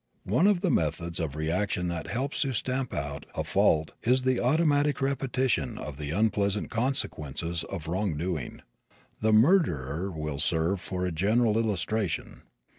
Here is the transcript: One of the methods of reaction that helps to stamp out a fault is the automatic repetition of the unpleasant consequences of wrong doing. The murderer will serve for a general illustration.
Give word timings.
One 0.25 0.47
of 0.47 0.61
the 0.61 0.71
methods 0.71 1.19
of 1.19 1.35
reaction 1.35 1.87
that 1.89 2.07
helps 2.07 2.41
to 2.41 2.53
stamp 2.53 2.91
out 2.91 3.27
a 3.35 3.43
fault 3.43 3.91
is 4.01 4.23
the 4.23 4.39
automatic 4.39 4.99
repetition 4.99 5.77
of 5.77 5.97
the 5.97 6.09
unpleasant 6.09 6.71
consequences 6.71 7.63
of 7.65 7.87
wrong 7.87 8.17
doing. 8.17 8.63
The 9.19 9.31
murderer 9.31 10.09
will 10.09 10.39
serve 10.39 10.81
for 10.81 11.05
a 11.05 11.11
general 11.11 11.55
illustration. 11.59 12.41